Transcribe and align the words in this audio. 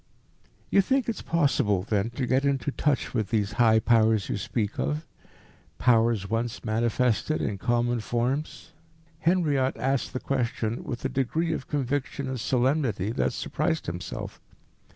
"You 0.71 0.81
think 0.81 1.07
it 1.07 1.23
possible, 1.27 1.83
then, 1.83 2.09
to 2.15 2.25
get 2.25 2.43
into 2.43 2.71
touch 2.71 3.13
with 3.13 3.29
these 3.29 3.51
High 3.61 3.77
Powers 3.79 4.29
you 4.29 4.37
speak 4.37 4.79
of, 4.79 5.05
Powers 5.77 6.27
once 6.27 6.65
manifested 6.65 7.39
in 7.39 7.59
common 7.59 7.99
forms?" 7.99 8.71
Henriot 9.19 9.77
asked 9.77 10.13
the 10.13 10.19
question 10.19 10.83
with 10.83 11.05
a 11.05 11.09
degree 11.09 11.53
of 11.53 11.67
conviction 11.67 12.27
and 12.27 12.39
solemnity 12.39 13.11
that 13.11 13.33
surprised 13.33 13.85
himself. 13.85 14.41